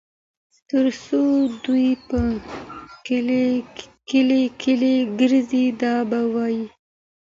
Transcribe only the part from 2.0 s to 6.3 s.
په کلي کلي ګرځي دا به